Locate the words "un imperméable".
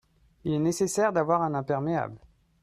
1.43-2.17